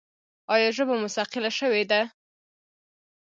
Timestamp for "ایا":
0.53-0.69